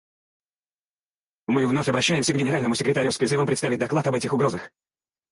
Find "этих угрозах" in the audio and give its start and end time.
4.15-4.71